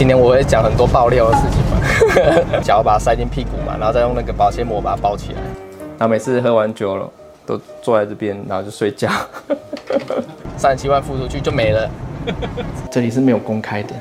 [0.00, 5.40] 今天我会讲很多爆料的事情嘛， 脚把它塞进屁股嘛，然后再用那个保鲜膜把它包起来。
[5.98, 7.06] 然后每次喝完酒了，
[7.44, 9.10] 都坐在这边，然后就睡觉。
[10.56, 11.86] 三十七万付出去就没了。
[12.90, 13.94] 这里是没有公开的。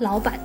[0.00, 0.38] 老板，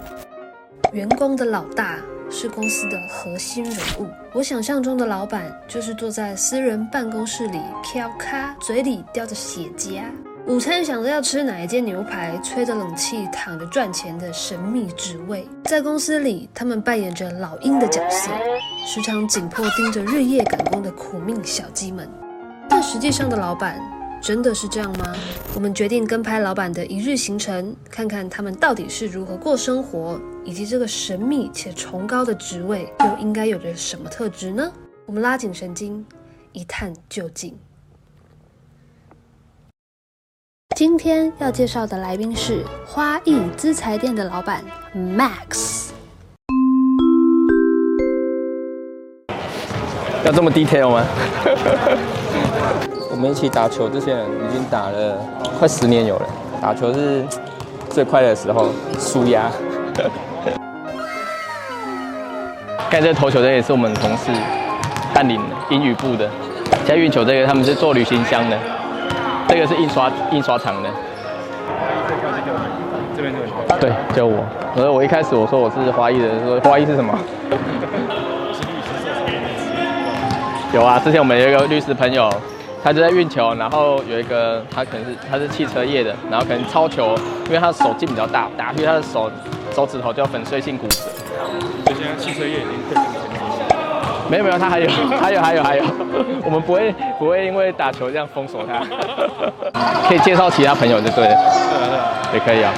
[0.91, 1.97] 员工的老大
[2.29, 4.07] 是公司的核心人物。
[4.33, 10.03] 我想象中的老板就是坐在私人办公室里飘咖，嘴里叼着雪茄，
[10.47, 15.47] 午餐想着要吃哪一间牛排，吹着冷气躺着赚钱的神秘职位。
[15.63, 18.29] 在公司里，他们扮演着老鹰的角色，
[18.85, 22.09] 时常紧迫盯着日夜赶工的苦命小鸡们。
[22.67, 23.79] 但实际上的老板。
[24.21, 25.15] 真的是这样吗？
[25.55, 34.71] 我们决定跟拍老板的一日行程，看看他们到底是如何过生活，以及这个神秘且崇高的职位又应该有着什么特质呢？
[35.07, 36.05] 我们拉紧神经，
[36.51, 37.57] 一探究竟。
[40.75, 44.63] 今天要介绍的来宾是花艺资材店的老板
[44.95, 45.89] Max。
[50.23, 51.05] 要这么 detail 吗？
[53.11, 55.17] 我们一起打球，这些人已经打了
[55.59, 56.25] 快十年有了。
[56.61, 57.25] 打球是
[57.89, 59.51] 最快乐的时候，舒压。
[62.89, 64.31] 刚才这投球的也是我们同事
[65.13, 66.29] 带领英语部的。
[66.85, 68.57] 现在运球这个他们是做旅行箱的，
[69.49, 70.89] 这个是印刷印刷厂的。
[73.15, 73.39] 这边就
[73.77, 74.43] 对，就我。
[74.73, 77.13] 所以我一开始我说我是花艺的，说花艺是什么？
[80.73, 82.31] 有啊，之前我们有一个律师朋友。
[82.83, 87.15] 他就在运球，然后有一个他可能是他是汽车业的，然后可能超球，
[87.45, 89.31] 因为他的手劲比较大，打去他的手
[89.75, 90.95] 手指头就要粉碎性骨折。
[91.85, 92.71] 所以现在汽车业已经。
[94.29, 95.83] 没有没有，他还有还有还有还有，
[96.45, 98.81] 我们不会不会因为打球这样封锁他，
[100.07, 101.35] 可以介绍其他朋友就对了。
[102.33, 102.73] 也可以啊。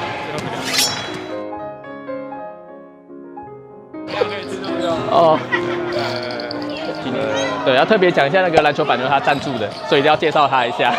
[5.12, 5.40] 哦。
[7.66, 10.94] 对，要特别讲一下那个篮球板，就是他赞助的，所以一定要介绍他一下。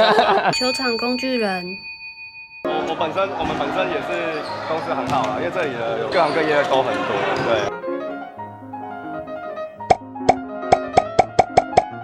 [0.52, 1.64] 球场工具人。
[2.64, 4.38] 我我本身我们本身也是
[4.68, 7.08] 公司很好啊，因为这里的各行各业都很多。
[7.48, 7.80] 对。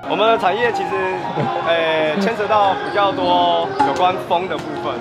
[0.08, 0.90] 我们的产业其实，
[1.68, 4.94] 呃，牵扯到比较多有关风的部分。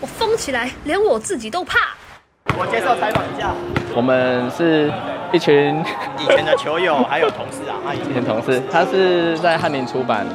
[0.00, 1.78] 我疯起来，连我自己都怕。
[2.58, 3.52] 我接受采访一下。
[3.94, 4.90] 我们是
[5.32, 5.84] 一群
[6.18, 10.26] 以前的球友，还有同事啊，他 以前同事，他是在翰林出版，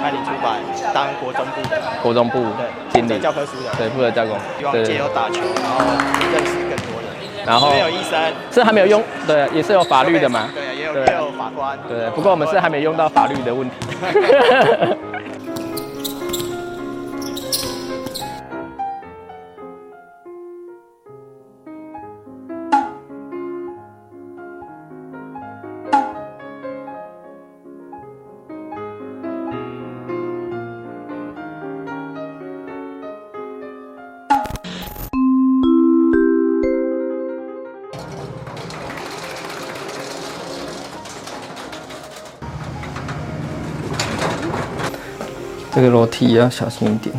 [0.00, 0.56] 翰林出版
[0.94, 1.60] 当国中部，
[2.02, 5.84] 国中部对经理，教科书的，对，负责教工，希望借由打球，然后
[6.32, 7.12] 认识更多人。
[7.44, 8.20] 然后没有医生，
[8.52, 13.76] 是还没有用，对，也是有法律的嘛，对，也有也有法官，对，不过我们是还没用到法律的问题。
[45.74, 47.14] 这个楼梯要小心一点。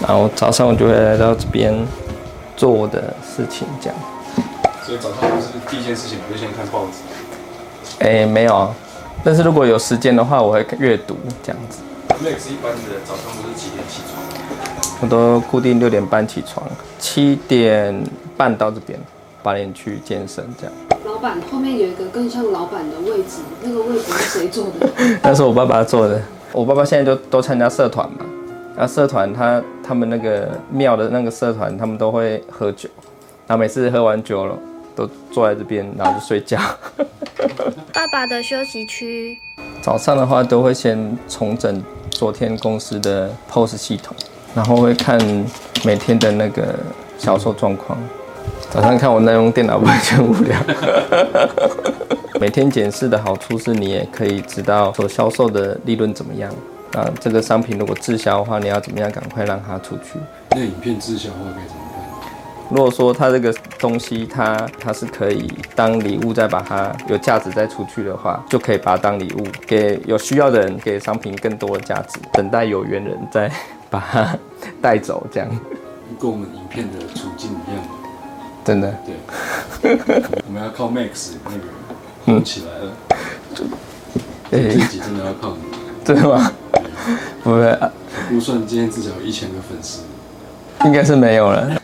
[0.00, 1.74] 然后早上我就会来到这边
[2.56, 3.98] 做我的事情，这样。
[4.84, 8.04] 所以早上不是第一件事情，我就先看报纸？
[8.04, 8.74] 哎，没有啊。
[9.24, 11.80] 但是如果有时间的话，我会阅读这样子。
[12.24, 14.98] Max 一般的早上都是几点起床？
[15.00, 16.66] 我都固定六点半起床，
[16.98, 18.02] 七点
[18.36, 18.98] 半到这边，
[19.42, 20.74] 八点去健身这样。
[21.18, 24.88] 老板后面有一个更像老板的位置，那个位置是谁坐的？
[25.20, 26.22] 那是我爸爸坐的。
[26.52, 28.18] 我爸爸现在就都参加社团嘛，
[28.76, 32.88] 然后社团他他们那个庙的那个社团，他们都会喝酒，
[33.48, 34.56] 然后每次喝完酒了，
[34.94, 36.56] 都坐在这边，然后就睡觉。
[37.92, 39.36] 爸爸的休息区。
[39.82, 41.82] 早上的话都会先重整
[42.12, 44.16] 昨天公司的 POS 系统，
[44.54, 45.18] 然后会看
[45.84, 46.76] 每天的那个
[47.18, 47.98] 销售状况。
[48.70, 50.58] 早上看我那用电脑完全无聊。
[52.40, 56.52] 每天检视的好处是你也可以知道所销售的利润怎么样。
[56.92, 60.18] 啊，这个商品如果滞销的话，你要怎么样赶快让它出去？
[60.52, 62.30] 那影片滞销的话该怎么办？
[62.70, 73.50] 如果说它这个东西它它是可以当礼物再把它有价值再出去的话，就可以把它当礼物给有需要的人，给商品更多的价值，等待有缘人再
[73.90, 74.38] 把它
[74.80, 75.48] 带走，这样。
[76.18, 77.97] 跟我们影片的处境一样。
[78.68, 79.98] 真的，对。
[80.46, 81.64] 我们要靠 Max 那个
[82.26, 82.92] 红起来了。
[84.50, 85.62] 哎、这一集真的要靠你，
[86.04, 86.52] 真的吗？
[87.42, 87.90] 不会、啊，
[88.28, 90.02] 估算今天至少有一千个粉丝，
[90.84, 91.80] 应该是没有了。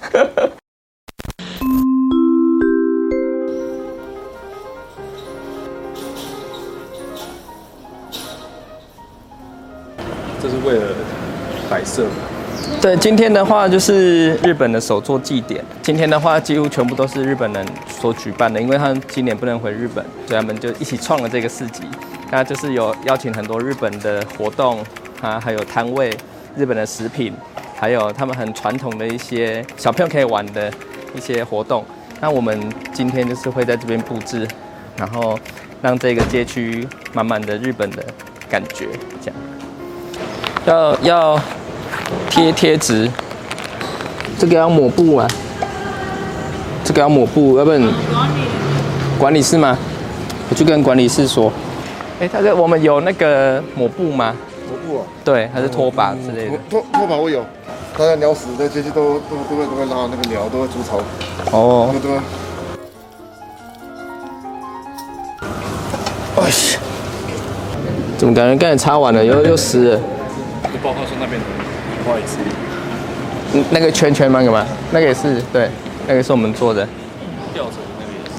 [12.85, 15.65] 对，今天的话就是日本的首座祭典。
[15.81, 21.85] 今天的话几乎全部都是日本人所举办的，因为他们今年不能回日本，所以他们就一起创了这个市集。
[22.31, 24.85] 那就是有邀请很多日本的活动
[25.23, 26.15] 啊，还有摊位、
[26.59, 27.33] 日本的食品，
[27.75, 30.71] 还有他们很传统的一些小朋友可以玩的
[31.15, 31.83] 一些活动。
[32.21, 34.47] 那我们今天就是会在这边布置，
[34.99, 35.39] 然后
[35.81, 38.05] 让这个街区满满的日本的
[38.51, 38.89] 感觉，
[39.23, 39.41] 这样。
[40.67, 41.41] 要要
[42.35, 43.09] 贴贴纸，
[44.37, 45.25] 这个要抹布啊，
[46.83, 47.81] 这个要抹布，要不然
[49.17, 49.79] 管理室吗？
[50.51, 51.53] 我去跟管理室说。
[52.19, 54.35] 哎，他说我们有那个抹布吗？
[54.69, 55.07] 抹布啊？
[55.25, 56.59] 对，还是拖把之类的？
[56.69, 57.45] 拖拖把我有，
[57.97, 60.99] 大家鸟屎在街区都都都会都会拉那个鸟，都会筑巢。
[61.57, 61.89] 哦。
[61.93, 62.17] 对对。
[66.43, 66.81] 哎呀，
[68.19, 70.01] 怎么感觉刚才擦完了又又湿了？
[70.85, 71.41] 报告说那边
[72.05, 72.37] 不好意思。
[73.55, 74.43] 嗯，那个圈圈吗？
[74.43, 74.67] 干嘛？
[74.93, 75.71] 那个也是对，
[76.07, 76.87] 那个是我们做的。
[77.55, 78.33] 吊着那个也是。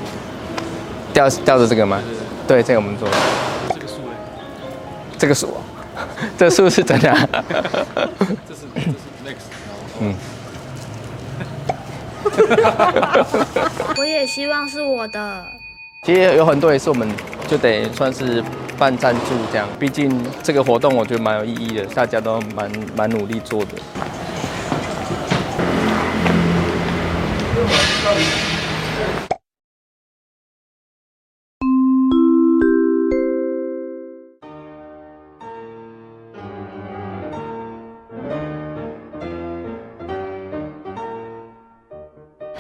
[1.11, 1.99] 吊吊着这个吗？
[2.47, 3.17] 对，这个我们做的。
[3.73, 4.11] 这个树呢？
[5.17, 5.57] 这个树，
[6.37, 7.27] 这树是真的、啊。
[8.47, 8.93] 这是这是
[9.25, 9.49] next。
[9.99, 10.13] 嗯。
[13.97, 15.47] 我也希望是我的。
[16.03, 17.09] 其实有很多也是我们
[17.47, 18.43] 就得算是
[18.77, 19.21] 半赞助
[19.51, 20.11] 这样，毕竟
[20.41, 23.71] 这个活动我觉得蛮有意义的，大家都蛮蛮努力做的。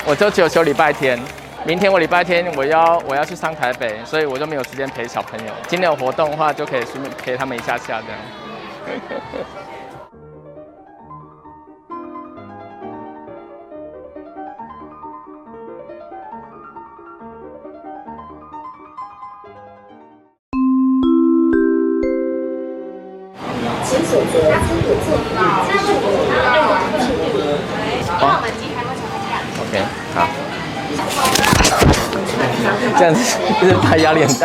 [0.07, 1.19] 我就只有休礼拜天。
[1.65, 5.51] 明天我礼拜天我要我要去上台北，所以我就没有时间陪小朋友。
[5.67, 9.01] 今天有活动的话，就可以顺便陪他们一下下这样。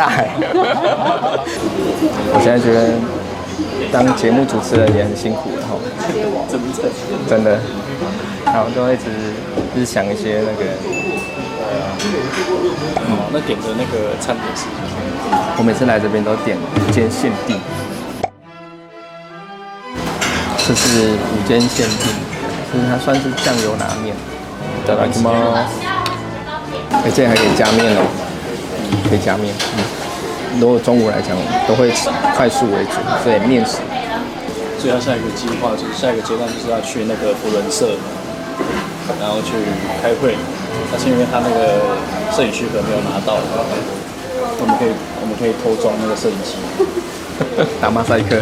[2.32, 2.94] 我现在觉得
[3.92, 5.76] 当节目主持人也很辛苦了哈。
[6.48, 6.80] 真的，
[7.28, 7.58] 真的。
[8.44, 9.04] 然后就会一直
[9.74, 10.64] 一直想一些那个，
[13.08, 14.66] 嗯，那点的那个餐点是？
[15.58, 17.60] 我每次来这边都点五间限定。
[20.66, 22.12] 这是五间限定，
[22.72, 24.14] 就是它算是酱油拿面。
[24.84, 25.30] いただきま
[25.66, 25.68] す。
[26.92, 28.06] 哎，这里还可以加面哦，
[29.09, 29.53] 可以加面。
[29.77, 31.35] 嗯，如果中午来讲，
[31.67, 31.91] 都会
[32.35, 33.77] 快速为主，所以面食。
[34.77, 37.95] 所以他下一个计划就是下一个阶段就是要去那个福伦社，
[39.19, 39.53] 然后去
[40.01, 40.35] 开会。
[40.91, 41.79] 但是因为他那个
[42.35, 43.37] 摄影许可没有拿到，
[44.59, 44.89] 我们可以
[45.21, 46.57] 我们可以偷装那个摄影机，
[47.79, 48.41] 打马赛克，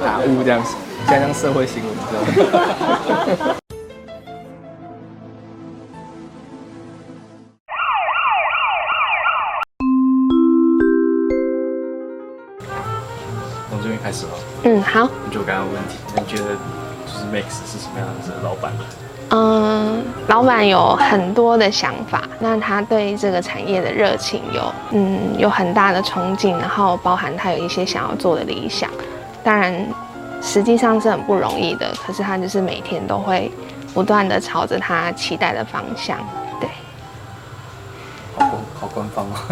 [0.00, 0.76] 打雾这样子，
[1.08, 3.56] 加上社会新闻这样。
[14.62, 15.08] 嗯，好。
[15.24, 16.54] 你就刚刚问题，你觉得
[17.06, 18.72] 就是 Max 是什么样子的老板？
[19.32, 28.90] 嗯，老板有很多的想法，那他对这个产业的热情有，嗯，有很大的憧憬，然后包含他有一些想要做的理想。
[29.44, 29.72] 当然，
[30.42, 33.50] 实际上是很不容易的，可是他就是每天都会
[33.94, 36.18] 不断的朝着他期待的方向。
[36.60, 36.68] 对，
[38.36, 39.46] 好官好官方啊。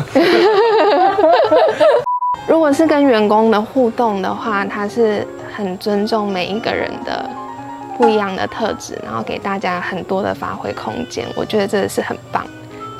[2.47, 7.29] 如果是跟员工的互动的话，他是很尊重每一个人的
[7.97, 11.27] 不一样的特质，然后给大家很多的发挥空间。
[11.37, 12.47] 我觉得这是很棒，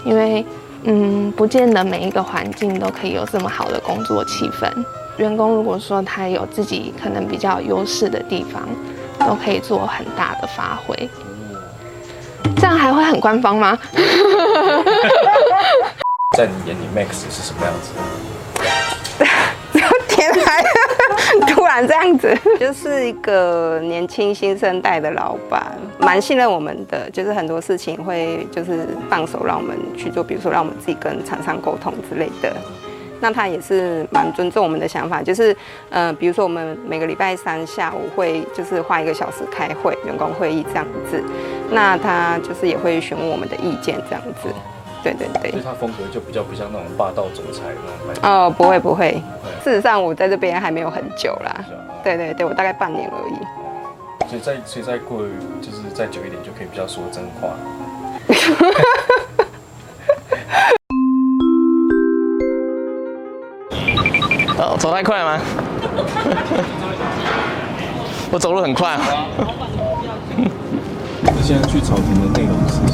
[0.05, 0.45] 因为
[0.85, 4.71] 嗯，不见得每一个环境都可以有这么好的工作气氛。
[5.17, 8.63] 员工如果说他有自己可能比较优势的地方，
[9.19, 11.09] 都可以做很大的发挥。
[12.57, 13.79] 这样还会很官方吗？
[16.37, 17.93] 在你眼里，Max 是什么样子？
[21.47, 32.53] 突然这样子，就是一个年轻新生代的老板，蛮信任我们的，就是很多事情会就是放手让我们去做，比如说让我们自己跟厂商沟通之类的。
[33.21, 35.55] 那他也是蛮尊重我们的想法，就是
[35.91, 41.21] 呃，比如说我们每个礼拜三下午会就是花一个小时开会，员工会议这样子，
[41.71, 44.49] 那他就是也会询问我们的意见这样子。
[45.03, 47.63] 对对对，所以他风格就比较不像那种霸道总裁
[48.07, 48.23] 那种。
[48.23, 49.21] 哦，不会不会，
[49.63, 51.65] 事实上我在这边还没有很久啦。
[52.03, 53.35] 对对对，我大概半年而已。
[54.29, 55.21] 所以再所以再过
[55.63, 57.49] 就是再久一点就可以比较说真话。
[64.61, 65.41] 哦，走太快了吗？
[68.31, 68.99] 我走路很快。
[71.23, 72.89] 那现在去草坪的内容是什么？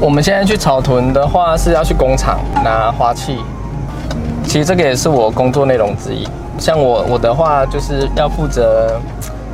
[0.00, 3.38] 我们现在去草屯的话，是要去工厂拿花器。
[4.44, 6.26] 其实这个也是我工作内容之一。
[6.58, 8.98] 像我我的话，就是要负责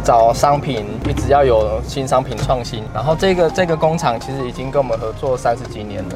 [0.04, 2.84] 找商品，一直要有新商品创新。
[2.94, 6.14] 然后这个这个工厂其实已经跟我们合作三十几年了。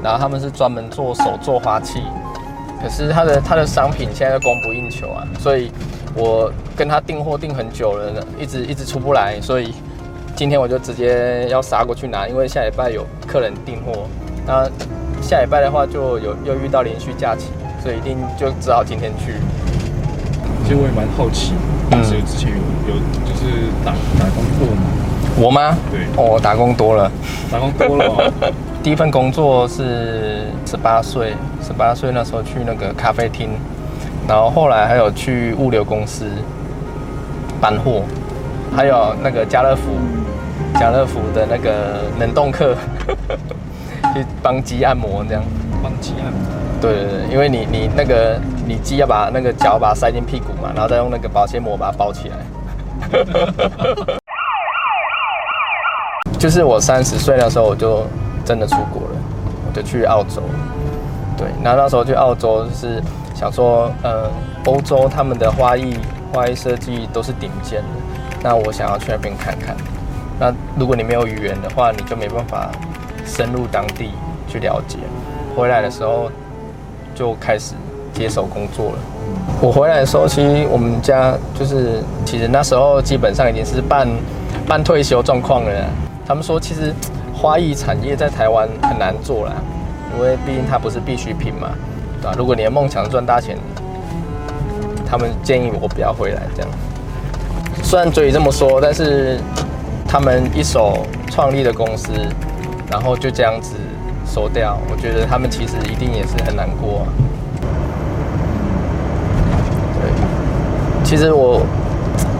[0.00, 2.02] 然后他们是专门做手做花器，
[2.80, 5.72] 可是他的他的商品现在供不应求啊，所以
[6.14, 9.74] 我跟他订货订很久了，一直一直出不来，所以。
[10.34, 14.06] 今天我就直接要杀过去拿，因为下礼拜有客人订货。
[14.46, 14.64] 那
[15.20, 17.48] 下礼拜的话就有又遇到连续假期，
[17.82, 19.34] 所以一定就只好今天去。
[20.64, 21.52] 其实我也蛮好奇，
[21.90, 24.82] 嗯，所以之前有有就是打打工过吗？
[25.38, 25.76] 我吗？
[25.90, 27.10] 对，哦，我打工多了，
[27.50, 28.32] 打工多了哦。
[28.82, 31.34] 第一份工作是十八岁，
[31.64, 33.50] 十八岁那时候去那个咖啡厅，
[34.26, 36.26] 然后后来还有去物流公司
[37.60, 38.02] 搬货，
[38.74, 39.82] 还有那个家乐福。
[40.80, 42.74] 家乐福的那个冷冻客，
[44.14, 45.42] 去帮鸡按摩这样。
[45.82, 46.40] 帮鸡按摩。
[46.80, 52.36] 对对对，因为你你那个你鸡要把那个脚把它塞进屁股嘛，然后再用那个保鲜膜把它包起来。
[56.40, 58.06] 就是我三十岁的时候，我就
[58.44, 59.16] 真的出国了，
[59.68, 60.42] 我就去澳洲。
[61.36, 63.02] 对，然后那时候去澳洲就是
[63.34, 64.30] 想说，呃，
[64.64, 65.98] 欧洲他们的花艺
[66.32, 67.88] 花艺设计都是顶尖的，
[68.42, 69.76] 那我想要去那边看看。
[70.40, 72.70] 那如果你没有语言的话，你就没办法
[73.24, 74.10] 深入当地
[74.48, 74.98] 去了解。
[75.54, 76.30] 回来的时候
[77.14, 77.74] 就开始
[78.12, 78.98] 接手工作了。
[79.60, 84.08] 我回来的时候，其实我们家就是，其实那时候基本上已经是半
[84.66, 85.70] 半退休状况了。
[86.26, 86.92] 他们说，其实
[87.34, 89.52] 花艺产业在台湾很难做啦，
[90.16, 91.68] 因为毕竟它不是必需品嘛，
[92.20, 92.34] 对吧？
[92.36, 93.56] 如果你的梦想赚大钱，
[95.08, 96.70] 他们建议我不要回来这样。
[97.92, 99.38] 虽然嘴里这么说，但是。
[100.08, 102.12] 他们一手创立的公司，
[102.90, 103.74] 然后就这样子
[104.26, 107.06] 收掉，我觉得他们其实一定也是很难过啊。
[109.94, 111.62] 对，其实我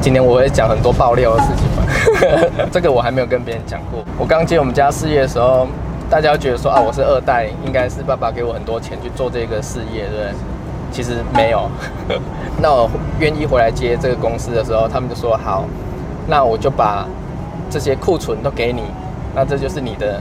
[0.02, 1.82] 今天我会讲很多爆料的事情嘛，
[2.70, 4.04] 这个我还没有跟别人讲过。
[4.18, 5.66] 我刚接我们家事业的时候，
[6.10, 10.32] 大家觉得说啊，我是二代，应该是爸爸给我很多钱去做这个事业，对不对？
[10.92, 11.68] 其实没有。
[12.62, 15.64] 那我愿意回来接这个公司的时候，他们就说好，
[16.28, 17.06] 那我就把。
[17.70, 18.82] 这些库存都给你，
[19.34, 20.20] 那这就是你的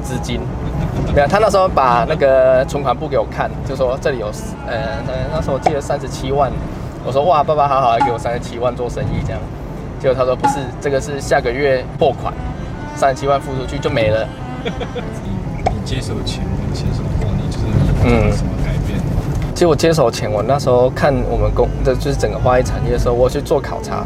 [0.00, 0.38] 资金。
[1.12, 4.30] 没有，他那时候把那个存款簿给我看，就说这里有，
[4.64, 5.02] 呃，
[5.32, 6.52] 那时候我记得三十七万。
[7.04, 9.40] 我说哇，爸爸好好，还给我三十七万做生意这样。
[9.98, 12.32] 结果他说不是，这个是下个月货款，
[12.94, 14.24] 三十七万付出去就没了。
[14.64, 17.64] 你你接手前跟接手后，你就是
[18.04, 18.30] 嗯？
[19.54, 24.04] 其实我接手前，我那时候看我们公的就是整个花艺产业的时候，我去做考察，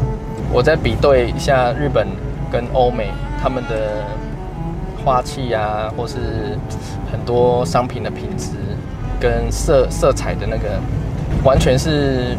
[0.53, 2.07] 我在比对一下日本。
[2.51, 4.03] 跟欧美他们的
[5.05, 6.57] 花器啊，或是
[7.11, 8.47] 很多商品的品质
[9.19, 10.67] 跟色色彩的那个，
[11.43, 12.35] 完全是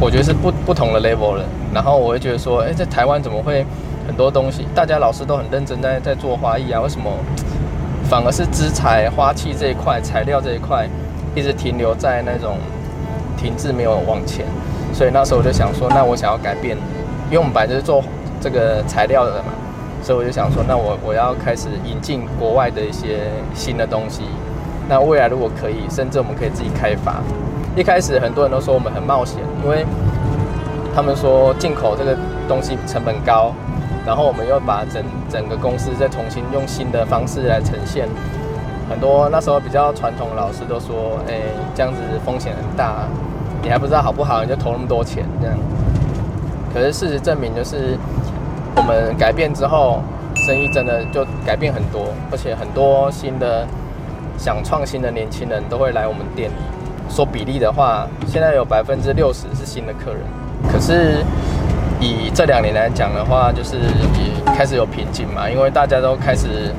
[0.00, 1.44] 我觉得是不不同的 level 了。
[1.74, 3.62] 然后我会觉得说，哎，在台湾怎么会
[4.06, 7.12] 很多东西，大家老师都很认真在在做花艺啊，为什么
[8.08, 10.88] 反而是资材花器这一块材料这一块
[11.36, 12.56] 一直停留在那种
[13.36, 14.44] 停滞没有往前？
[14.92, 16.76] 所以那时候我就想说，那我想要改变，
[17.26, 18.02] 因为我们本来就是做。
[18.38, 19.46] 这个材料的嘛，
[20.02, 23.22] 所以我就想说，那我我要开始引进国外的一些
[23.54, 24.22] 新的东西。
[24.88, 27.16] 那未来如果可以，甚至我们可以自己开发。
[27.74, 29.86] 一开始很多人都说我们很冒险，因为
[30.94, 32.16] 他们说进口这个
[32.46, 33.52] 东西成本高，
[34.06, 38.06] 然后我们又把整整个公司再重新用新的方式来呈现。
[38.88, 41.40] 很多那时候比较传统的老师都说，哎，
[41.74, 43.06] 这样子风险很大，
[43.62, 45.56] 你还不知道好不好，你就投那么多钱这样。
[46.72, 47.98] 可是事实证明，就是
[48.76, 50.00] 我们改变之后，
[50.46, 53.66] 生意真的就改变很多，而且很多新的
[54.38, 56.54] 想创新的年轻人都会来我们店里。
[57.08, 60.20] 说比例的话，现在有百分之六十是新的客人，
[60.70, 61.24] 可是
[61.98, 66.72] 以这两年来讲的话，就是也开始有瓶颈嘛，因为大家都开始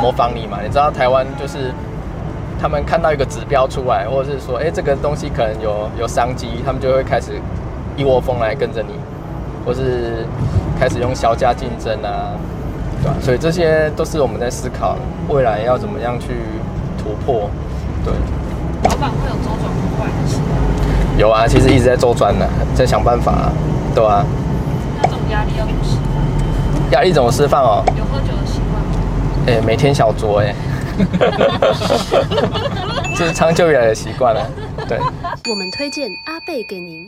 [0.00, 0.58] 模仿你嘛。
[0.62, 1.72] 你知道台湾就是
[2.60, 7.40] 他们看到一个指标出来，或者是说，哎，这个东西可能有有商机，他们就会开始
[7.96, 8.94] 一窝蜂来跟着你，
[9.64, 10.26] 或是
[10.78, 12.32] 开始用削价竞争啊，
[13.02, 13.14] 对吧？
[13.20, 14.96] 所以这些都是我们在思考
[15.28, 16.28] 未来要怎么样去
[16.98, 17.48] 突破，
[18.04, 18.12] 对。
[18.84, 21.18] 老板会有周转不快的时候？
[21.18, 23.52] 有啊，其实一直在周转呢，在想办法、啊，
[23.94, 24.26] 对吧、啊？
[25.02, 26.90] 那种压力要怎么释放？
[26.92, 27.82] 压力怎么释放哦？
[27.98, 28.32] 有喝酒？
[29.46, 30.52] 哎、欸，每天小酌哎，
[33.16, 34.44] 这是长久以来的习惯了。
[34.88, 34.98] 对，
[35.48, 37.06] 我们推荐阿贝给您。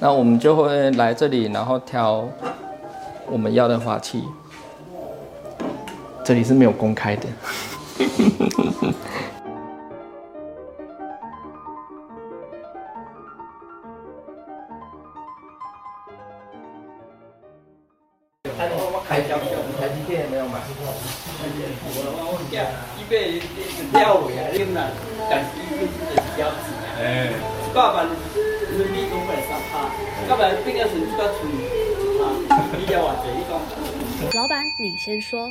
[0.00, 2.26] 那我们就会来这里，然后挑
[3.26, 4.24] 我们要的花器。
[6.26, 7.28] 这里是没有公开的。
[19.78, 20.58] 台积电没有买。
[34.34, 35.48] 老板，你先说。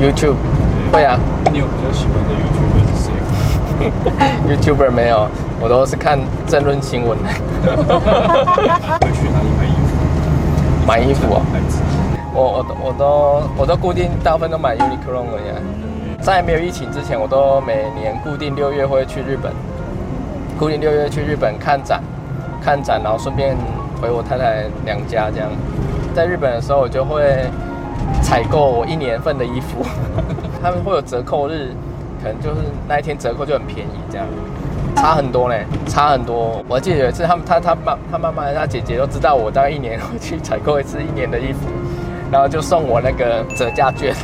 [0.00, 0.36] ？YouTube，
[0.92, 1.18] 会啊。
[1.50, 3.12] 你有比较喜欢的 YouTuber 是谁
[4.48, 5.28] ？YouTuber 没有，
[5.60, 7.16] 我都是看政论新闻。
[9.00, 10.86] 会去哪里买衣服？
[10.86, 11.42] 买衣服哦。
[12.34, 15.54] 我我都我都我都固定大部分都买 Uniqlo 的呀。
[16.20, 19.52] 在没有疫情之前，我都每年固定六月会去日本，
[20.58, 22.02] 固定六月去日本看展，
[22.62, 23.56] 看展，然后顺便
[24.02, 25.48] 回我太太娘家这样。
[26.14, 27.46] 在日本的时候，我就会
[28.22, 29.84] 采购我一年份的衣服，
[30.62, 31.72] 他们会有折扣日，
[32.22, 32.56] 可能就是
[32.88, 34.26] 那一天折扣就很便宜，这样
[34.96, 36.62] 差很多嘞，差很多。
[36.68, 41.68] 我记得有一次，他们他他妈他妈妈他姐姐都知道我大概一年会去采购一次一年的衣服，
[42.32, 44.14] 然后就送我那个折价券。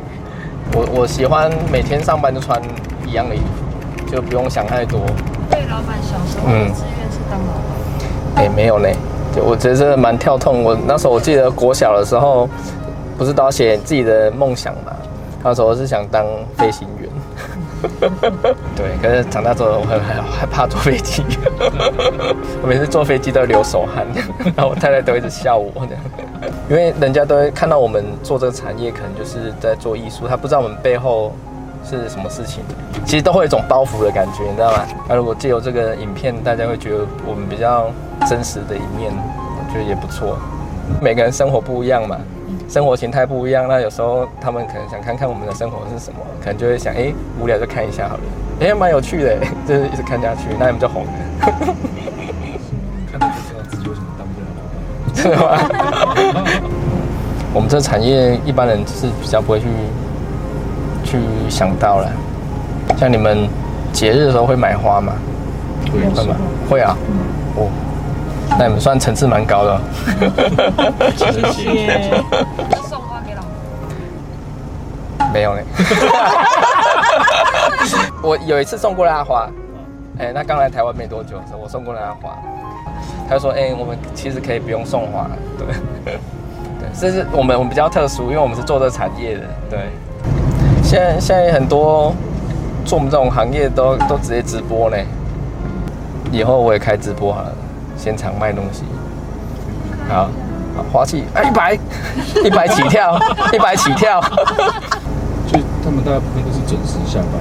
[0.74, 2.60] 我我喜欢每天上班都穿
[3.06, 5.00] 一样的衣服，就不用想太多。
[5.50, 8.36] 对，老板小时候的志愿是当老板。
[8.36, 8.96] 哎、欸，没有嘞，
[9.34, 10.62] 就我觉得这蛮跳痛。
[10.62, 12.48] 我那时候我记得国小的时候，
[13.16, 14.92] 不是都要写自己的梦想嘛？
[15.42, 16.26] 那时候我是想当
[16.56, 17.08] 飞行员。
[18.74, 21.22] 对，可是长大之后我很害害怕坐飞机，
[22.62, 24.04] 我每次坐飞机都会流手汗，
[24.56, 26.02] 然后我太太都一直笑我这样，
[26.68, 31.32] 因为人家都会看到我们做这个产业，可能就是在做艺术，他不知道我们背后
[31.84, 32.64] 是什么事情，
[33.04, 34.84] 其实都会有一种包袱的感觉，你知道吗？
[35.08, 37.90] 那如果借由这个影片，大家会觉得我们比较
[38.28, 40.38] 真实的一面，我觉得也不错。
[41.00, 42.16] 每个人生活不一样嘛。
[42.68, 48.22] 生活形态不一样，那有时候他们可能想看看我们的生活是什么，可能就会想，哎、欸，无聊就看一下好了，
[48.60, 51.10] 哎、欸，蛮有趣的， 就是一直看下去，那你们就红了。
[53.10, 54.62] 看到就知道自己为什么当不了老
[55.06, 55.14] 板。
[55.14, 55.46] 真的吗？
[57.54, 59.66] 我们这产业一般人是比较不会去
[61.04, 62.10] 去想到了，
[62.98, 63.48] 像你们
[63.92, 65.14] 节日的时候会买花吗？
[65.90, 66.36] 会吗？
[66.68, 66.96] 会啊。
[67.54, 67.70] 哦。
[68.58, 69.80] 那你们算层次蛮高的。
[71.16, 72.22] 谢谢。
[72.88, 73.50] 送花给老婆？
[75.32, 75.60] 没有呢。
[78.22, 79.48] 我有一次送过他花，
[80.18, 82.36] 哎，那刚来台湾没多久的时候，我送过他花，
[83.28, 85.66] 他就说，哎，我们其实可以不用送花，对，
[86.80, 89.78] 对，这是我们我们比较特殊，因为我们是做这产业的，对。
[90.82, 92.12] 现在现在很多
[92.84, 94.96] 做我们这种行业都都直接直播呢，
[96.32, 97.52] 以后我也开直播好了。
[97.96, 98.84] 现场卖东西，
[100.08, 100.28] 好，
[100.76, 101.78] 好花器哎，一百，
[102.44, 103.18] 一百起跳，
[103.52, 104.20] 一百起跳。
[105.48, 107.40] 所以他们大部分都是准时下班。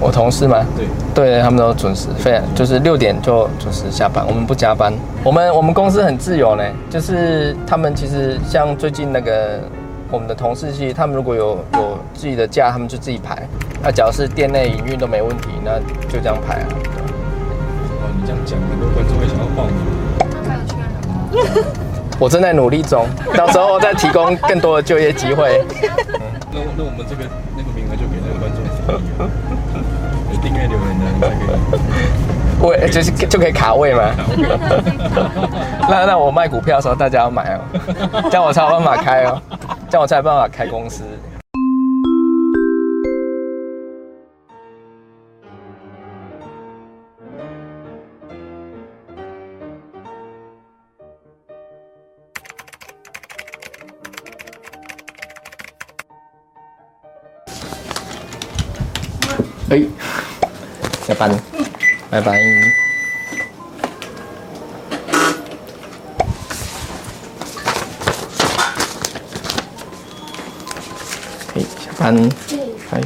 [0.00, 0.64] 我同事吗？
[0.74, 4.24] 对，对，他们都准时，非常就是六点就准时下班。
[4.26, 4.90] 我们不加班，
[5.22, 9.60] 我们我们公司很自由呢，就是他们其实像最近那个
[10.10, 13.46] 我们的同事，其实他们如果有有自己的假，他们就自己排。
[13.82, 16.66] 那只要是店内营运都没问题，那就这样排啊。
[18.20, 19.74] 你这样讲，很多观众会想要报名。
[22.20, 25.64] 我正在努力中，到时候再提供更多的就业机会。
[25.72, 26.20] 嗯，
[26.52, 27.24] 那那我们这个
[27.56, 28.60] 那个名额就给那个观众
[30.42, 32.68] 订阅留言的你才可以。
[32.68, 34.02] 位就是就可以卡位嘛。
[35.88, 37.60] 那那我卖股票的时候大家要买哦，
[38.30, 39.40] 这样我才有办法开哦，
[39.88, 41.04] 这样我才有办法开公司。
[59.70, 59.80] 哎，
[61.06, 61.30] 下班，
[62.10, 62.32] 拜拜。
[71.54, 72.28] 哎，下班，
[72.90, 73.00] 拜。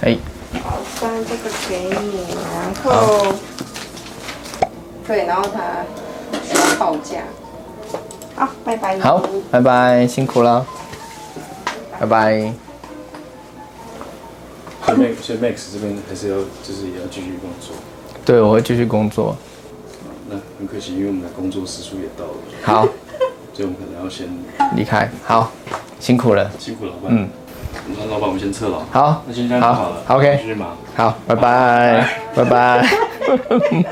[0.00, 0.16] 哎，
[0.98, 3.32] 好，当然这个给你，然后，
[5.06, 5.84] 对，然后他
[6.42, 7.22] 需要报价。
[8.34, 8.98] 好，拜拜。
[8.98, 10.66] 好，拜拜，辛苦了，
[12.00, 12.52] 拜拜。
[14.84, 17.76] 所以 Max，所以 Max 这边还是要，就是也要继续工作。
[18.24, 19.36] 对，我会继续工作。
[20.28, 22.32] 那很可惜，因为我们的工作时数也到了。
[22.62, 22.82] 好，
[23.52, 24.26] 所以我们可能要先
[24.74, 25.10] 离开。
[25.24, 25.52] 好，
[26.00, 26.50] 辛苦了。
[26.58, 27.04] 辛苦老板。
[27.08, 27.28] 嗯。
[27.96, 28.86] 那老板，我们先撤了。
[28.90, 30.02] 好，那先这样就好了。
[30.06, 30.38] 好，OK。
[30.40, 30.76] 继续忙。
[30.94, 32.88] 好，拜拜，拜拜。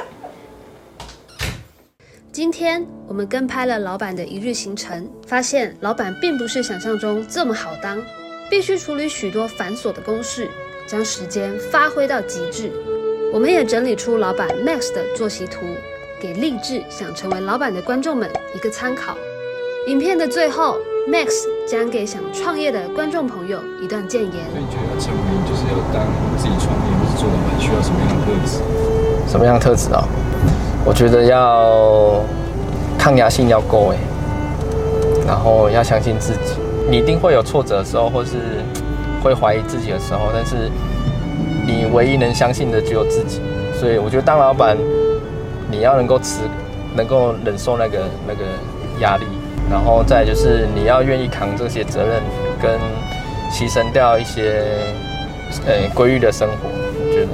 [2.33, 7.99] 今天我们跟拍了老板的一日行程，发现老板并不是想象中这么好当，
[8.51, 10.47] 必须处理许多繁琐的公事，
[10.87, 12.71] 将时间发挥到极致。
[13.33, 15.61] 我们也整理出老板 Max 的作息图，
[16.21, 19.17] 给立志想成为老板的观众们一个参考。
[19.87, 21.31] 影片的最后，Max
[21.67, 24.31] 将给想创业的观众朋友一段建言。
[24.31, 28.63] 所以你觉得要成名就是要当自己创业或是做老板，需要什么样的特质？
[29.29, 30.07] 什么样的特质啊？
[30.85, 32.23] 我觉得要
[32.97, 33.99] 抗压性要够哎，
[35.27, 36.55] 然后要相信自己。
[36.89, 38.63] 你一定会有挫折的时候，或是
[39.21, 40.71] 会怀疑自己的时候，但是
[41.67, 43.41] 你唯一能相信的只有自己。
[43.75, 44.79] 所以我觉得当老板，
[45.69, 46.43] 你要能够持，
[46.95, 48.45] 能够忍受那个那个
[49.01, 49.25] 压力。
[49.71, 52.23] 然后再就是你要愿意扛这些责任，
[52.63, 52.79] 跟
[53.51, 54.63] 牺牲掉一些
[55.67, 56.69] 呃规律的生活。
[56.69, 57.29] 我觉得，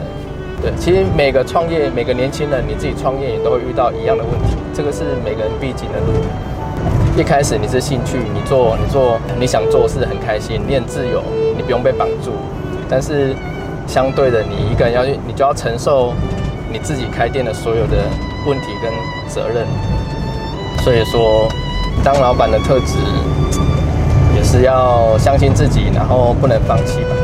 [0.63, 6.13] 对，其实每个创业，每个年轻人，你自己创业也都会遇到一样的问题，这个是每个人必经的路。
[7.17, 11.23] 一开始你是兴趣，你做你做你想做事很开心，你很自由，
[11.55, 12.33] 你不用被绑住。
[12.89, 13.35] 但是
[13.87, 16.15] 相对的，你一个人要去，你就要承受
[16.73, 17.99] 你自己开店的所有的
[18.47, 18.91] 问题跟
[19.29, 19.67] 责任。
[20.83, 21.47] 所以说。
[22.05, 22.97] 当老板的特质，
[24.35, 27.22] 也是要相信自己，然后不能放弃吧。